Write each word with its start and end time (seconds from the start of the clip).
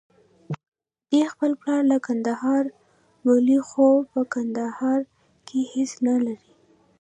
دی 1.09 1.21
خپل 1.33 1.51
پلار 1.61 1.81
له 1.91 1.97
کندهار 2.07 2.63
بولي، 3.23 3.59
خو 3.69 3.87
په 4.11 4.21
کندهار 4.33 4.99
کې 5.47 5.59
هېڅ 5.73 5.91
نلري. 6.07 6.37